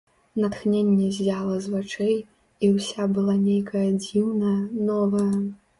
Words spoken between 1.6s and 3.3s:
з вачэй, і ўся